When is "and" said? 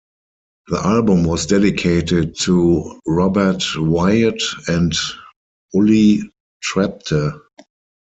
4.67-4.91